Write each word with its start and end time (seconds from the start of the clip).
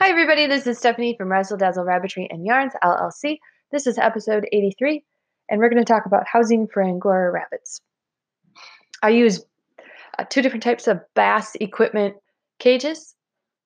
Hi, 0.00 0.10
everybody. 0.10 0.48
This 0.48 0.66
is 0.66 0.76
Stephanie 0.76 1.14
from 1.16 1.30
Razzle 1.30 1.56
Dazzle 1.56 1.84
Rabbitry 1.84 2.26
and 2.28 2.44
Yarns 2.44 2.72
LLC. 2.82 3.38
This 3.70 3.86
is 3.86 3.96
episode 3.96 4.44
83, 4.50 5.04
and 5.48 5.60
we're 5.60 5.70
going 5.70 5.82
to 5.82 5.90
talk 5.90 6.04
about 6.04 6.26
housing 6.26 6.66
for 6.66 6.82
Angora 6.82 7.30
rabbits. 7.30 7.80
I 9.04 9.10
use 9.10 9.44
uh, 10.18 10.24
two 10.28 10.42
different 10.42 10.64
types 10.64 10.88
of 10.88 11.00
bass 11.14 11.54
equipment 11.60 12.16
cages. 12.58 13.14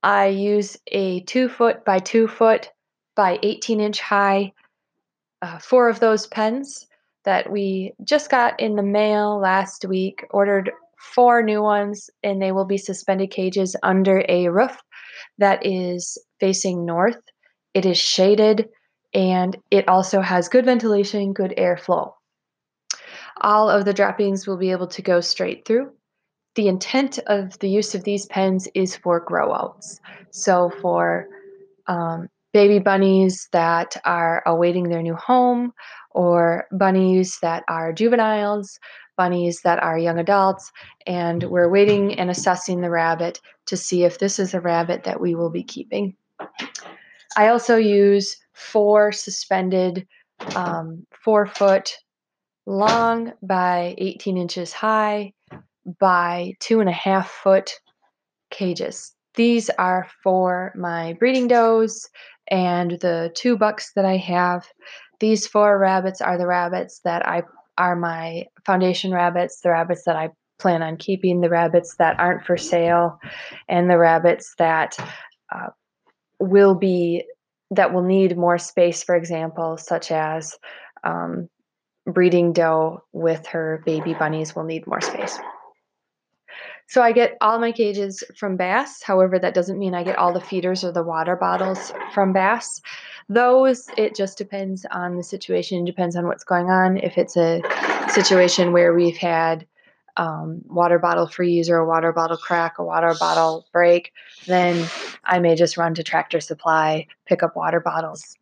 I 0.02 0.26
use 0.26 0.76
a 0.88 1.20
two 1.22 1.48
foot 1.48 1.82
by 1.86 1.98
two 1.98 2.28
foot 2.28 2.70
by 3.16 3.38
18 3.42 3.80
inch 3.80 3.98
high, 3.98 4.52
uh, 5.40 5.58
four 5.58 5.88
of 5.88 5.98
those 5.98 6.26
pens 6.26 6.86
that 7.24 7.50
we 7.50 7.94
just 8.04 8.30
got 8.30 8.60
in 8.60 8.76
the 8.76 8.82
mail 8.82 9.40
last 9.40 9.86
week. 9.86 10.26
Ordered 10.30 10.72
four 10.98 11.42
new 11.42 11.62
ones, 11.62 12.10
and 12.22 12.40
they 12.40 12.52
will 12.52 12.66
be 12.66 12.78
suspended 12.78 13.30
cages 13.30 13.74
under 13.82 14.24
a 14.28 14.48
roof 14.48 14.78
that 15.38 15.64
is 15.64 16.18
facing 16.40 16.84
north. 16.84 17.20
It 17.74 17.86
is 17.86 17.98
shaded 17.98 18.68
and 19.14 19.56
it 19.70 19.88
also 19.88 20.20
has 20.20 20.48
good 20.48 20.64
ventilation, 20.64 21.32
good 21.32 21.54
airflow. 21.56 22.12
All 23.40 23.70
of 23.70 23.84
the 23.84 23.94
droppings 23.94 24.46
will 24.46 24.56
be 24.56 24.70
able 24.70 24.88
to 24.88 25.02
go 25.02 25.20
straight 25.20 25.64
through. 25.64 25.92
The 26.56 26.68
intent 26.68 27.18
of 27.26 27.58
the 27.60 27.68
use 27.68 27.94
of 27.94 28.04
these 28.04 28.26
pens 28.26 28.68
is 28.74 28.96
for 28.96 29.20
grow 29.20 29.54
outs. 29.54 30.00
So, 30.30 30.70
for 30.82 31.28
um, 31.86 32.28
baby 32.52 32.78
bunnies 32.78 33.48
that 33.52 33.96
are 34.04 34.42
awaiting 34.46 34.88
their 34.88 35.02
new 35.02 35.14
home, 35.14 35.72
or 36.10 36.66
bunnies 36.72 37.38
that 37.42 37.64
are 37.68 37.92
juveniles, 37.92 38.78
bunnies 39.16 39.60
that 39.62 39.82
are 39.82 39.98
young 39.98 40.18
adults, 40.18 40.70
and 41.06 41.42
we're 41.44 41.68
waiting 41.68 42.18
and 42.18 42.30
assessing 42.30 42.80
the 42.80 42.90
rabbit 42.90 43.40
to 43.66 43.76
see 43.76 44.04
if 44.04 44.18
this 44.18 44.38
is 44.38 44.54
a 44.54 44.60
rabbit 44.60 45.04
that 45.04 45.20
we 45.20 45.34
will 45.34 45.50
be 45.50 45.62
keeping. 45.62 46.16
I 47.36 47.48
also 47.48 47.76
use 47.76 48.36
four 48.54 49.12
suspended, 49.12 50.06
um, 50.56 51.06
four 51.24 51.46
foot 51.46 51.96
long 52.66 53.32
by 53.42 53.94
18 53.98 54.36
inches 54.36 54.72
high 54.72 55.32
by 56.00 56.54
two 56.60 56.80
and 56.80 56.88
a 56.88 56.92
half 56.92 57.30
foot 57.30 57.72
cages. 58.50 59.14
These 59.34 59.70
are 59.70 60.08
for 60.22 60.72
my 60.76 61.14
breeding 61.14 61.48
does 61.48 62.08
and 62.50 62.92
the 63.00 63.30
two 63.34 63.56
bucks 63.56 63.92
that 63.94 64.04
I 64.04 64.16
have. 64.16 64.66
These 65.20 65.46
four 65.46 65.78
rabbits 65.78 66.20
are 66.20 66.38
the 66.38 66.46
rabbits 66.46 67.00
that 67.04 67.26
I 67.26 67.42
are 67.76 67.96
my 67.96 68.46
foundation 68.66 69.12
rabbits, 69.12 69.60
the 69.60 69.70
rabbits 69.70 70.02
that 70.04 70.16
I 70.16 70.30
plan 70.58 70.82
on 70.82 70.96
keeping, 70.96 71.40
the 71.40 71.48
rabbits 71.48 71.94
that 71.98 72.18
aren't 72.18 72.44
for 72.44 72.56
sale, 72.56 73.18
and 73.68 73.88
the 73.88 73.98
rabbits 73.98 74.54
that 74.58 74.96
uh, 75.54 75.68
will 76.40 76.74
be 76.74 77.24
that 77.70 77.92
will 77.92 78.02
need 78.02 78.36
more 78.36 78.58
space, 78.58 79.02
for 79.02 79.14
example, 79.14 79.76
such 79.76 80.10
as 80.10 80.56
um, 81.04 81.48
breeding 82.06 82.52
doe 82.52 83.00
with 83.12 83.46
her 83.46 83.82
baby 83.84 84.14
bunnies 84.14 84.56
will 84.56 84.64
need 84.64 84.86
more 84.86 85.00
space. 85.00 85.38
So 86.88 87.02
I 87.02 87.12
get 87.12 87.36
all 87.42 87.58
my 87.58 87.70
cages 87.70 88.24
from 88.34 88.56
Bass. 88.56 89.02
However, 89.02 89.38
that 89.38 89.52
doesn't 89.52 89.78
mean 89.78 89.94
I 89.94 90.02
get 90.02 90.16
all 90.16 90.32
the 90.32 90.40
feeders 90.40 90.82
or 90.84 90.90
the 90.90 91.02
water 91.02 91.36
bottles 91.36 91.92
from 92.14 92.32
Bass. 92.32 92.80
Those, 93.28 93.90
it 93.98 94.16
just 94.16 94.38
depends 94.38 94.86
on 94.90 95.16
the 95.16 95.22
situation, 95.22 95.84
depends 95.84 96.16
on 96.16 96.26
what's 96.26 96.44
going 96.44 96.70
on. 96.70 96.96
If 96.96 97.18
it's 97.18 97.36
a 97.36 97.60
situation 98.08 98.72
where 98.72 98.94
we've 98.94 99.18
had 99.18 99.66
um, 100.16 100.62
water 100.64 100.98
bottle 100.98 101.26
freeze 101.26 101.68
or 101.68 101.76
a 101.76 101.86
water 101.86 102.10
bottle 102.10 102.38
crack, 102.38 102.78
a 102.78 102.84
water 102.84 103.14
bottle 103.20 103.66
break, 103.70 104.12
then 104.46 104.88
I 105.24 105.40
may 105.40 105.56
just 105.56 105.76
run 105.76 105.94
to 105.94 106.02
Tractor 106.02 106.40
Supply, 106.40 107.06
pick 107.26 107.42
up 107.42 107.54
water 107.54 107.80
bottles. 107.80 108.37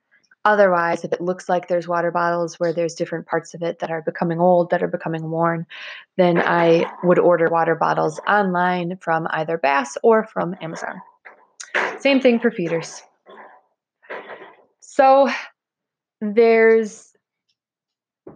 Otherwise, 0.46 1.02
if 1.02 1.12
it 1.12 1.20
looks 1.20 1.48
like 1.48 1.66
there's 1.66 1.88
water 1.88 2.12
bottles 2.12 2.54
where 2.60 2.72
there's 2.72 2.94
different 2.94 3.26
parts 3.26 3.52
of 3.52 3.62
it 3.62 3.80
that 3.80 3.90
are 3.90 4.02
becoming 4.02 4.40
old, 4.40 4.70
that 4.70 4.80
are 4.80 4.86
becoming 4.86 5.28
worn, 5.28 5.66
then 6.16 6.38
I 6.38 6.88
would 7.02 7.18
order 7.18 7.48
water 7.48 7.74
bottles 7.74 8.20
online 8.28 8.96
from 8.98 9.26
either 9.30 9.58
Bass 9.58 9.98
or 10.04 10.22
from 10.24 10.54
Amazon. 10.62 11.02
Same 11.98 12.20
thing 12.20 12.38
for 12.38 12.52
feeders. 12.52 13.02
So 14.78 15.28
there's 16.20 17.12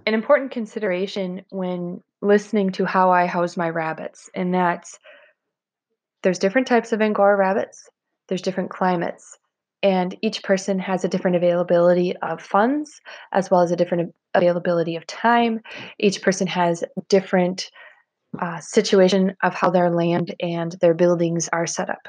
an 0.05 0.13
important 0.13 0.51
consideration 0.51 1.45
when 1.51 2.03
listening 2.21 2.73
to 2.73 2.87
how 2.87 3.13
I 3.13 3.27
house 3.27 3.57
my 3.57 3.71
rabbits, 3.71 4.29
and 4.35 4.53
that's 4.53 4.99
there's 6.25 6.41
different 6.41 6.67
types 6.67 6.91
of 6.91 7.01
Angora 7.01 7.37
rabbits, 7.37 7.89
there's 8.27 8.43
different 8.43 8.71
climates 8.71 9.39
and 9.83 10.17
each 10.23 10.43
person 10.43 10.79
has 10.79 11.05
a 11.05 11.09
different 11.09 11.37
availability 11.37 12.17
of 12.19 12.43
funds 12.43 13.01
as 13.33 13.51
well 13.51 13.61
as 13.61 13.71
a 13.71 13.77
different 13.77 14.15
availability 14.35 14.97
of 14.97 15.07
time. 15.07 15.61
Each 15.99 16.21
person 16.23 16.47
has 16.47 16.85
different 17.09 17.71
uh, 18.41 18.61
situation 18.61 19.35
of 19.43 19.55
how 19.55 19.71
their 19.71 19.91
land 19.91 20.35
and 20.41 20.73
their 20.81 20.95
buildings 20.95 21.49
are 21.53 21.67
set 21.67 21.91
up. 21.91 22.09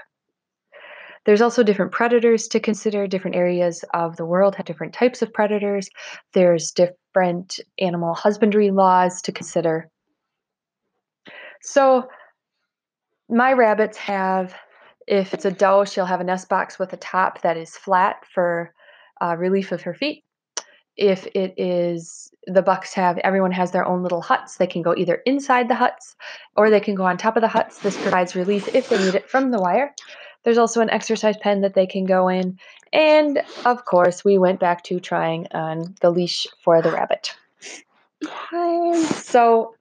There's 1.26 1.42
also 1.42 1.64
different 1.64 1.92
predators 1.92 2.48
to 2.50 2.60
consider. 2.60 3.08
Different 3.08 3.36
areas 3.36 3.86
of 3.94 4.18
the 4.18 4.26
world 4.26 4.56
have 4.56 4.66
different 4.66 4.94
types 4.94 5.22
of 5.22 5.34
predators. 5.34 5.88
There's 6.34 6.72
different 6.72 7.60
animal 7.80 8.16
husbandry 8.16 8.72
laws 8.72 9.22
to 9.24 9.32
consider. 9.32 9.90
So 11.62 12.08
my 13.30 13.54
rabbits 13.54 13.98
have 13.98 14.56
if 15.08 15.34
it's 15.34 15.46
a 15.46 15.52
doe, 15.52 15.86
she'll 15.86 16.06
have 16.06 16.22
a 16.22 16.26
nest 16.26 16.50
box 16.50 16.80
with 16.80 16.94
a 16.94 16.98
top 16.98 17.42
that 17.42 17.58
is 17.58 17.78
flat 17.78 18.24
for 18.34 18.74
uh, 19.22 19.36
relief 19.38 19.72
of 19.72 19.82
her 19.82 19.94
feet. 19.94 20.24
If 20.98 21.26
it 21.34 21.54
is 21.58 22.32
the 22.48 22.62
bucks 22.62 22.94
have 22.94 23.18
everyone 23.20 23.52
has 23.52 23.72
their 23.72 23.88
own 23.88 24.04
little 24.04 24.22
huts. 24.22 24.58
They 24.58 24.68
can 24.68 24.82
go 24.82 24.96
either 24.96 25.22
inside 25.26 25.68
the 25.68 25.76
huts 25.76 26.16
or 26.56 26.70
they 26.70 26.80
can 26.80 26.96
go 26.96 27.06
on 27.06 27.18
top 27.18 27.36
of 27.38 27.42
the 27.42 27.48
huts. 27.48 27.80
This 27.80 28.02
provides 28.02 28.36
relief 28.36 28.74
if 28.74 28.90
they 28.90 28.98
need 28.98 29.16
it 29.16 29.30
from 29.30 29.52
the 29.52 29.60
wire. 29.60 29.94
There's 30.44 30.58
also 30.58 30.82
an 30.82 30.90
exercise 30.90 31.38
pen 31.38 31.62
that 31.62 31.76
they 31.76 31.86
can 31.86 32.06
go 32.06 32.28
in. 32.28 32.58
And 32.94 33.44
of 33.66 33.86
course, 33.86 34.26
we 34.26 34.38
went 34.38 34.60
back 34.60 34.84
to 34.86 35.00
trying 35.00 35.48
on 35.52 35.96
the 36.02 36.10
leash 36.10 36.48
for 36.64 36.82
the 36.82 36.92
rabbit. 36.92 37.36
So 39.24 39.76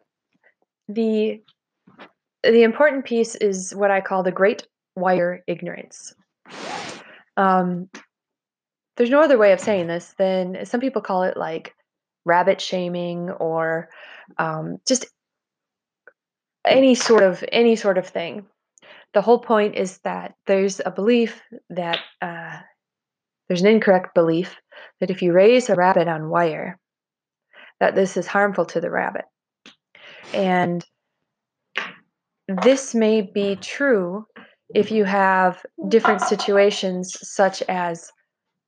the 0.88 1.40
the 2.42 2.62
important 2.62 3.04
piece 3.04 3.34
is 3.36 3.74
what 3.74 3.90
I 3.90 4.00
call 4.00 4.22
the 4.22 4.32
great 4.32 4.66
wire 5.00 5.42
ignorance. 5.46 6.14
Um, 7.36 7.88
there's 8.96 9.10
no 9.10 9.22
other 9.22 9.38
way 9.38 9.52
of 9.52 9.60
saying 9.60 9.86
this 9.86 10.14
than 10.18 10.66
some 10.66 10.80
people 10.80 11.02
call 11.02 11.22
it 11.22 11.36
like 11.36 11.74
rabbit 12.24 12.60
shaming 12.60 13.30
or 13.30 13.88
um, 14.38 14.78
just 14.86 15.06
any 16.66 16.94
sort 16.94 17.22
of 17.22 17.42
any 17.50 17.76
sort 17.76 17.98
of 17.98 18.06
thing. 18.06 18.46
The 19.14 19.22
whole 19.22 19.40
point 19.40 19.74
is 19.74 19.98
that 19.98 20.34
there's 20.46 20.80
a 20.84 20.90
belief 20.90 21.40
that 21.70 21.98
uh, 22.22 22.58
there's 23.48 23.62
an 23.62 23.68
incorrect 23.68 24.14
belief 24.14 24.56
that 25.00 25.10
if 25.10 25.22
you 25.22 25.32
raise 25.32 25.68
a 25.68 25.74
rabbit 25.74 26.06
on 26.06 26.28
wire, 26.28 26.78
that 27.80 27.94
this 27.94 28.16
is 28.16 28.26
harmful 28.26 28.66
to 28.66 28.80
the 28.80 28.90
rabbit. 28.90 29.24
And 30.32 30.84
this 32.62 32.94
may 32.94 33.22
be 33.22 33.56
true 33.56 34.26
if 34.74 34.90
you 34.90 35.04
have 35.04 35.64
different 35.88 36.20
situations 36.20 37.16
such 37.22 37.62
as 37.68 38.10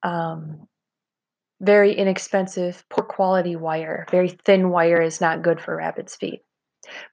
um, 0.02 0.66
very 1.60 1.94
inexpensive, 1.94 2.84
poor 2.90 3.04
quality 3.04 3.56
wire, 3.56 4.06
very 4.10 4.28
thin 4.44 4.70
wire 4.70 5.00
is 5.00 5.20
not 5.20 5.42
good 5.42 5.60
for 5.60 5.76
rabbit's 5.76 6.16
feet. 6.16 6.40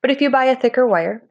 But 0.02 0.12
if 0.12 0.22
you 0.22 0.32
buy 0.32 0.46
a 0.46 0.56
thicker 0.56 0.88
wire, 0.88 1.24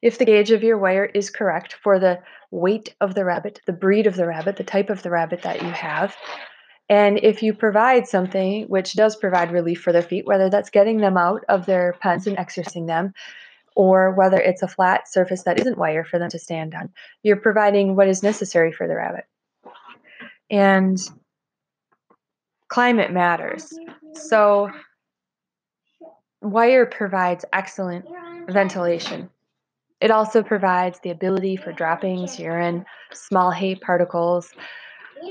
if 0.00 0.18
the 0.18 0.24
gauge 0.24 0.52
of 0.52 0.62
your 0.62 0.78
wire 0.78 1.04
is 1.04 1.30
correct 1.30 1.74
for 1.82 1.98
the 1.98 2.20
weight 2.52 2.94
of 3.00 3.14
the 3.14 3.24
rabbit, 3.24 3.60
the 3.66 3.72
breed 3.72 4.06
of 4.06 4.14
the 4.14 4.26
rabbit, 4.26 4.56
the 4.56 4.64
type 4.64 4.90
of 4.90 5.02
the 5.02 5.10
rabbit 5.10 5.42
that 5.42 5.60
you 5.60 5.70
have, 5.70 6.14
and 6.88 7.18
if 7.22 7.42
you 7.42 7.52
provide 7.52 8.06
something 8.06 8.64
which 8.68 8.94
does 8.94 9.16
provide 9.16 9.52
relief 9.52 9.80
for 9.82 9.92
their 9.92 10.02
feet, 10.02 10.26
whether 10.26 10.48
that's 10.48 10.70
getting 10.70 10.98
them 10.98 11.16
out 11.16 11.44
of 11.48 11.66
their 11.66 11.94
pens 12.00 12.26
and 12.26 12.38
exercising 12.38 12.86
them, 12.86 13.12
or 13.78 14.10
whether 14.10 14.40
it's 14.40 14.60
a 14.60 14.66
flat 14.66 15.08
surface 15.08 15.44
that 15.44 15.60
isn't 15.60 15.78
wire 15.78 16.04
for 16.04 16.18
them 16.18 16.28
to 16.28 16.38
stand 16.38 16.74
on. 16.74 16.90
You're 17.22 17.36
providing 17.36 17.94
what 17.94 18.08
is 18.08 18.24
necessary 18.24 18.72
for 18.72 18.88
the 18.88 18.96
rabbit. 18.96 19.24
And 20.50 20.98
climate 22.66 23.12
matters. 23.12 23.72
So, 24.14 24.68
wire 26.42 26.86
provides 26.86 27.44
excellent 27.52 28.04
ventilation. 28.48 29.30
It 30.00 30.10
also 30.10 30.42
provides 30.42 30.98
the 31.04 31.10
ability 31.10 31.54
for 31.54 31.72
droppings, 31.72 32.36
urine, 32.36 32.84
small 33.12 33.52
hay 33.52 33.76
particles, 33.76 34.50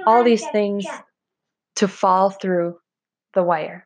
all 0.06 0.24
these 0.24 0.46
things 0.54 0.86
to 1.76 1.90
fall 1.90 2.30
through 2.30 2.78
the 3.34 3.44
wire. 3.44 3.86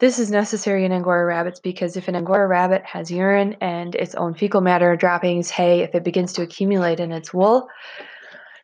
This 0.00 0.18
is 0.18 0.30
necessary 0.30 0.84
in 0.84 0.92
Angora 0.92 1.24
rabbits 1.24 1.60
because 1.60 1.96
if 1.96 2.08
an 2.08 2.16
Angora 2.16 2.48
rabbit 2.48 2.84
has 2.84 3.10
urine 3.10 3.56
and 3.60 3.94
its 3.94 4.14
own 4.16 4.34
fecal 4.34 4.60
matter 4.60 4.96
droppings, 4.96 5.50
hay, 5.50 5.80
if 5.80 5.94
it 5.94 6.04
begins 6.04 6.32
to 6.34 6.42
accumulate 6.42 6.98
in 6.98 7.12
its 7.12 7.32
wool, 7.32 7.68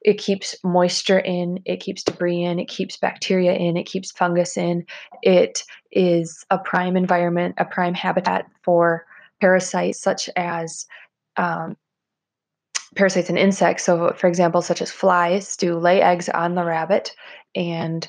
it 0.03 0.15
keeps 0.15 0.57
moisture 0.65 1.19
in, 1.19 1.61
it 1.67 1.79
keeps 1.79 2.03
debris 2.03 2.43
in, 2.43 2.59
it 2.59 2.69
keeps 2.69 2.97
bacteria 2.97 3.53
in, 3.53 3.77
it 3.77 3.85
keeps 3.85 4.11
fungus 4.11 4.57
in. 4.57 4.85
It 5.23 5.63
is 5.93 6.45
a 6.51 6.59
prime 6.59 6.97
environment, 6.97 7.55
a 7.59 7.65
prime 7.65 7.95
habitat 7.95 8.47
for 8.65 9.07
parasites 9.41 10.01
such 10.01 10.29
as 10.37 10.87
um, 11.37 11.77
parasites 12.97 13.29
and 13.29 13.39
insects. 13.39 13.85
So, 13.85 14.15
for 14.17 14.27
example, 14.27 14.63
such 14.63 14.83
as 14.83 14.91
flies 14.91 15.57
do 15.57 15.79
lay 15.79 16.03
eggs 16.03 16.29
on 16.29 16.55
the 16.55 16.65
rabbit, 16.65 17.15
and 17.55 18.09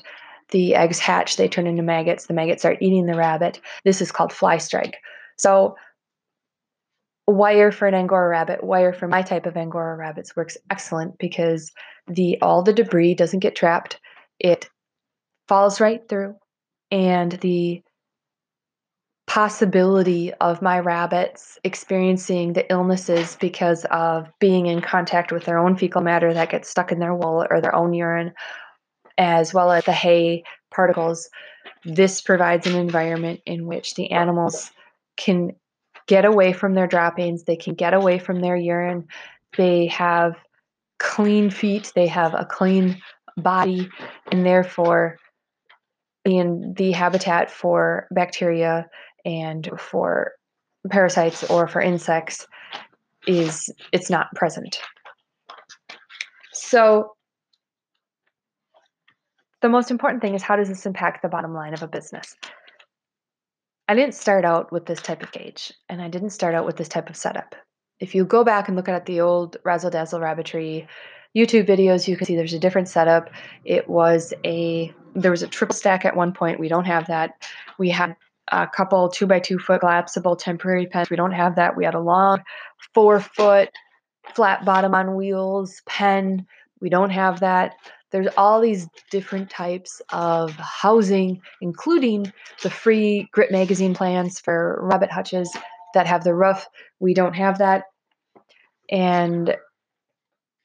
the 0.52 0.74
eggs 0.74 0.98
hatch, 0.98 1.36
they 1.36 1.48
turn 1.48 1.66
into 1.66 1.82
maggots. 1.82 2.26
The 2.26 2.34
maggots 2.34 2.62
start 2.62 2.78
eating 2.80 3.06
the 3.06 3.16
rabbit. 3.16 3.60
This 3.84 4.00
is 4.00 4.12
called 4.12 4.32
fly 4.32 4.58
strike. 4.58 4.98
So, 5.36 5.76
wire 7.26 7.72
for 7.72 7.86
an 7.86 7.94
angora 7.94 8.28
rabbit 8.28 8.64
wire 8.64 8.92
for 8.92 9.08
my 9.08 9.22
type 9.22 9.46
of 9.46 9.56
angora 9.56 9.96
rabbits 9.96 10.36
works 10.36 10.56
excellent 10.70 11.18
because 11.18 11.70
the 12.06 12.36
all 12.42 12.62
the 12.62 12.72
debris 12.72 13.14
doesn't 13.14 13.38
get 13.38 13.54
trapped 13.54 14.00
it 14.40 14.68
falls 15.46 15.80
right 15.80 16.08
through 16.08 16.34
and 16.90 17.32
the 17.40 17.80
possibility 19.28 20.32
of 20.40 20.60
my 20.60 20.80
rabbits 20.80 21.58
experiencing 21.62 22.52
the 22.52 22.70
illnesses 22.70 23.36
because 23.40 23.86
of 23.90 24.28
being 24.40 24.66
in 24.66 24.82
contact 24.82 25.30
with 25.30 25.44
their 25.44 25.58
own 25.58 25.76
fecal 25.76 26.02
matter 26.02 26.34
that 26.34 26.50
gets 26.50 26.68
stuck 26.68 26.90
in 26.90 26.98
their 26.98 27.14
wool 27.14 27.46
or 27.48 27.60
their 27.60 27.74
own 27.74 27.94
urine 27.94 28.32
as 29.18 29.52
well 29.52 29.70
as 29.70 29.84
the 29.84 29.92
hay 29.92 30.44
particles 30.70 31.28
this 31.84 32.20
provides 32.20 32.66
an 32.66 32.76
environment 32.76 33.40
in 33.46 33.66
which 33.66 33.94
the 33.94 34.10
animals 34.12 34.70
can 35.16 35.52
get 36.06 36.24
away 36.24 36.52
from 36.52 36.74
their 36.74 36.86
droppings, 36.86 37.44
they 37.44 37.56
can 37.56 37.74
get 37.74 37.94
away 37.94 38.18
from 38.18 38.40
their 38.40 38.56
urine. 38.56 39.06
They 39.56 39.86
have 39.86 40.36
clean 40.98 41.50
feet, 41.50 41.92
they 41.94 42.06
have 42.06 42.34
a 42.34 42.44
clean 42.44 43.00
body, 43.36 43.88
and 44.30 44.46
therefore 44.46 45.18
in 46.24 46.74
the 46.76 46.92
habitat 46.92 47.50
for 47.50 48.06
bacteria 48.12 48.88
and 49.24 49.68
for 49.78 50.32
parasites 50.90 51.42
or 51.50 51.66
for 51.66 51.80
insects 51.80 52.46
is 53.26 53.72
it's 53.92 54.10
not 54.10 54.32
present. 54.34 54.80
So 56.52 57.14
the 59.62 59.68
most 59.68 59.90
important 59.90 60.20
thing 60.20 60.34
is 60.34 60.42
how 60.42 60.56
does 60.56 60.68
this 60.68 60.84
impact 60.84 61.22
the 61.22 61.28
bottom 61.28 61.54
line 61.54 61.72
of 61.72 61.82
a 61.82 61.88
business? 61.88 62.36
I 63.88 63.94
didn't 63.94 64.14
start 64.14 64.44
out 64.44 64.72
with 64.72 64.86
this 64.86 65.00
type 65.00 65.22
of 65.22 65.32
cage, 65.32 65.72
and 65.88 66.02
I 66.02 66.08
didn't 66.08 66.30
start 66.30 66.54
out 66.54 66.66
with 66.66 66.76
this 66.76 66.88
type 66.88 67.08
of 67.08 67.16
setup. 67.16 67.54
If 68.00 68.14
you 68.14 68.24
go 68.24 68.44
back 68.44 68.68
and 68.68 68.76
look 68.76 68.88
at 68.88 69.06
the 69.06 69.20
old 69.20 69.56
Razzle 69.64 69.90
Dazzle 69.90 70.20
Rabbitry 70.20 70.88
YouTube 71.36 71.66
videos, 71.66 72.08
you 72.08 72.16
can 72.16 72.26
see 72.26 72.36
there's 72.36 72.52
a 72.52 72.58
different 72.58 72.88
setup. 72.88 73.30
It 73.64 73.88
was 73.88 74.34
a 74.44 74.92
there 75.14 75.30
was 75.30 75.42
a 75.42 75.48
triple 75.48 75.74
stack 75.74 76.04
at 76.04 76.16
one 76.16 76.32
point. 76.32 76.58
We 76.58 76.68
don't 76.68 76.86
have 76.86 77.06
that. 77.06 77.42
We 77.78 77.90
had 77.90 78.16
a 78.50 78.66
couple 78.66 79.08
two 79.08 79.26
by 79.26 79.40
two 79.40 79.58
foot 79.58 79.80
collapsible 79.80 80.36
temporary 80.36 80.86
pens. 80.86 81.10
We 81.10 81.16
don't 81.16 81.32
have 81.32 81.56
that. 81.56 81.76
We 81.76 81.84
had 81.84 81.94
a 81.94 82.00
long 82.00 82.42
four 82.94 83.20
foot 83.20 83.68
flat 84.34 84.64
bottom 84.64 84.94
on 84.94 85.14
wheels 85.14 85.82
pen. 85.86 86.46
We 86.80 86.88
don't 86.88 87.10
have 87.10 87.40
that 87.40 87.74
there's 88.12 88.28
all 88.36 88.60
these 88.60 88.86
different 89.10 89.50
types 89.50 90.00
of 90.12 90.52
housing, 90.52 91.40
including 91.60 92.32
the 92.62 92.70
free 92.70 93.28
Grit 93.32 93.50
Magazine 93.50 93.94
plans 93.94 94.38
for 94.38 94.78
rabbit 94.82 95.10
hutches 95.10 95.50
that 95.94 96.06
have 96.06 96.22
the 96.22 96.34
roof. 96.34 96.66
We 97.00 97.14
don't 97.14 97.34
have 97.34 97.58
that. 97.58 97.84
And 98.90 99.56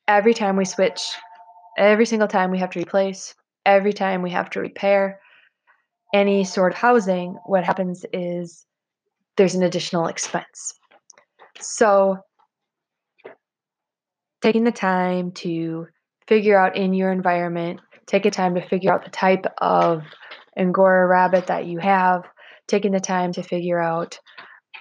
every 0.07 0.33
time 0.33 0.57
we 0.57 0.65
switch, 0.65 1.01
every 1.77 2.05
single 2.05 2.27
time 2.27 2.51
we 2.51 2.59
have 2.59 2.71
to 2.71 2.79
replace, 2.79 3.33
every 3.65 3.93
time 3.93 4.21
we 4.21 4.31
have 4.31 4.49
to 4.51 4.59
repair 4.59 5.19
any 6.13 6.43
sort 6.43 6.73
of 6.73 6.77
housing, 6.77 7.37
what 7.45 7.63
happens 7.63 8.05
is 8.11 8.65
there's 9.37 9.55
an 9.55 9.63
additional 9.63 10.07
expense. 10.07 10.73
So, 11.59 12.17
taking 14.41 14.63
the 14.63 14.71
time 14.71 15.31
to 15.31 15.87
figure 16.27 16.59
out 16.59 16.75
in 16.75 16.93
your 16.93 17.11
environment, 17.11 17.79
take 18.05 18.25
a 18.25 18.31
time 18.31 18.55
to 18.55 18.67
figure 18.67 18.93
out 18.93 19.03
the 19.03 19.11
type 19.11 19.45
of 19.59 20.03
Angora 20.57 21.07
rabbit 21.07 21.47
that 21.47 21.65
you 21.65 21.79
have, 21.79 22.23
taking 22.67 22.91
the 22.91 22.99
time 22.99 23.31
to 23.33 23.43
figure 23.43 23.79
out 23.79 24.19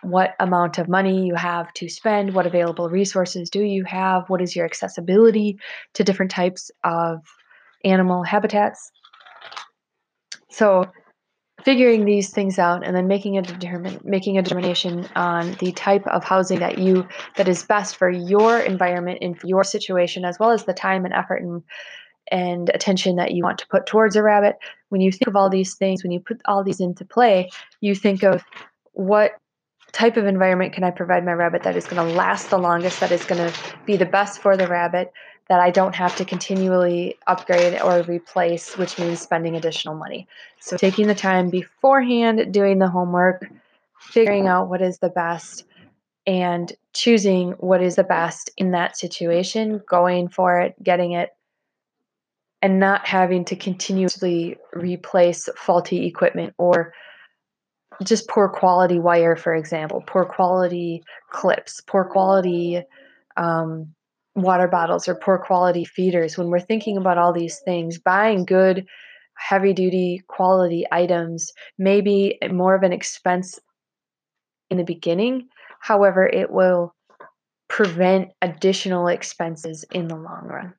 what 0.03 0.35
amount 0.41 0.79
of 0.79 0.89
money 0.89 1.27
you 1.27 1.35
have 1.35 1.73
to 1.75 1.89
spend, 1.89 2.35
what 2.35 2.47
available 2.47 2.89
resources 2.89 3.51
do 3.51 3.63
you 3.63 3.85
have, 3.85 4.29
what 4.29 4.43
is 4.43 4.55
your 4.55 4.65
accessibility 4.65 5.59
to 5.95 6.05
different 6.05 6.31
types 6.31 6.71
of 6.85 7.21
animal 7.85 8.23
habitats. 8.23 8.91
So, 10.51 10.91
figuring 11.63 12.05
these 12.05 12.31
things 12.31 12.59
out 12.59 12.87
and 12.87 12.95
then 12.95 13.07
making 13.07 13.39
a 13.39 13.43
determine 13.43 13.99
making 14.05 14.37
a 14.37 14.43
determination 14.43 15.09
on 15.17 15.53
the 15.55 15.73
type 15.73 16.07
of 16.09 16.23
housing 16.23 16.59
that 16.59 16.79
you 16.79 17.07
that 17.37 17.49
is 17.49 17.63
best 17.65 17.97
for 17.97 18.11
your 18.11 18.61
environment 18.61 19.19
and 19.23 19.39
your 19.43 19.65
situation 19.65 20.25
as 20.25 20.39
well 20.39 20.51
as 20.51 20.65
the 20.65 20.75
time 20.75 21.05
and 21.05 21.15
effort 21.15 21.37
and 21.37 21.63
and 22.31 22.71
attention 22.75 23.17
that 23.17 23.33
you 23.33 23.43
want 23.43 23.57
to 23.57 23.67
put 23.69 23.87
towards 23.87 24.17
a 24.17 24.23
rabbit. 24.23 24.57
When 24.89 25.01
you 25.01 25.13
think 25.13 25.29
of 25.29 25.37
all 25.37 25.49
these 25.49 25.75
things 25.75 26.03
when 26.03 26.13
you 26.13 26.21
put 26.21 26.41
all 26.45 26.63
these 26.63 26.81
into 26.81 27.05
play 27.05 27.51
you 27.81 27.95
think 27.95 28.23
of 28.23 28.45
what 28.93 29.33
type 29.97 30.19
of 30.19 30.27
environment 30.27 30.75
can 30.75 30.85
i 30.85 30.91
provide 30.91 31.25
my 31.25 31.33
rabbit 31.33 31.63
that 31.63 31.75
is 31.75 31.87
going 31.87 32.07
to 32.07 32.15
last 32.15 32.51
the 32.51 32.59
longest 32.59 33.01
that 33.01 33.11
is 33.11 33.25
going 33.25 33.51
to 33.51 33.59
be 33.87 33.97
the 33.97 34.05
best 34.05 34.43
for 34.43 34.55
the 34.57 34.69
rabbit 34.69 35.11
that 35.49 35.61
I 35.61 35.71
don't 35.71 35.95
have 35.95 36.17
to 36.17 36.25
continually 36.25 37.19
upgrade 37.27 37.81
or 37.81 38.03
replace, 38.03 38.77
which 38.77 38.99
means 38.99 39.21
spending 39.21 39.55
additional 39.55 39.95
money. 39.95 40.27
So, 40.61 40.77
taking 40.77 41.07
the 41.07 41.15
time 41.15 41.51
beforehand, 41.51 42.53
doing 42.53 42.79
the 42.79 42.89
homework, 42.89 43.49
figuring 44.01 44.49
out 44.49 44.69
what 44.69 44.83
is 44.83 44.99
the 44.99 45.09
best, 45.09 45.65
and 46.27 46.73
choosing 46.93 47.53
what 47.53 47.81
is 47.81 47.95
the 47.95 48.05
best 48.05 48.51
in 48.57 48.73
that 48.73 48.97
situation, 48.97 49.81
going 49.89 50.29
for 50.29 50.61
it, 50.61 50.75
getting 50.83 51.13
it, 51.13 51.31
and 52.61 52.81
not 52.81 53.07
having 53.07 53.45
to 53.45 53.57
continuously 53.57 54.57
replace 54.73 55.49
faulty 55.57 56.07
equipment 56.07 56.55
or 56.59 56.93
just 58.03 58.29
poor 58.29 58.49
quality 58.49 58.99
wire, 58.99 59.37
for 59.37 59.55
example, 59.55 60.03
poor 60.07 60.25
quality 60.25 61.03
clips, 61.31 61.81
poor 61.87 62.05
quality 62.05 62.83
um, 63.37 63.95
water 64.35 64.69
bottles 64.69 65.09
or 65.09 65.15
poor 65.15 65.39
quality 65.39 65.85
feeders, 65.85 66.37
when 66.37 66.49
we're 66.49 66.61
thinking 66.61 66.97
about 66.97 67.19
all 67.19 67.33
these 67.33 67.61
things, 67.65 67.99
buying 67.99 68.45
good, 68.45 68.87
heavy 69.37 69.73
duty 69.73 70.23
quality 70.29 70.85
items 70.93 71.53
may 71.79 72.01
be 72.01 72.39
more 72.51 72.75
of 72.75 72.83
an 72.83 72.93
expense 72.93 73.59
in 74.71 74.77
the 74.77 74.85
beginning. 74.85 75.49
However, 75.81 76.27
it 76.27 76.51
will 76.51 76.95
prevent 77.69 78.29
additional 78.43 79.09
expenses 79.09 79.85
in 79.93 80.09
the 80.09 80.17
long 80.17 80.45
run. 80.45 80.75